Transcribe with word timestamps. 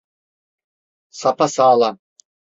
Sapasağlam. 1.09 1.99